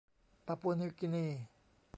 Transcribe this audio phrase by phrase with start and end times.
[0.45, 1.25] ปาปัวนิวกีนี